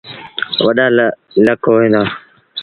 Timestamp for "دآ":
1.93-2.01